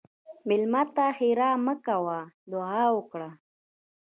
مېلمه 0.47 0.83
ته 0.95 1.05
ښیرا 1.17 1.51
مه 1.65 1.75
کوه، 1.85 2.19
دعا 2.51 2.81
وکړه. 2.97 3.29